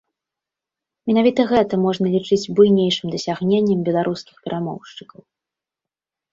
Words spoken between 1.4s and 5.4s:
гэта можна лічыць буйнейшым дасягненнем беларускіх перамоўшчыкаў.